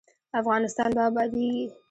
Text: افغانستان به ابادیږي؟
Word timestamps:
افغانستان 0.39 0.89
به 0.95 1.01
ابادیږي؟ 1.09 1.65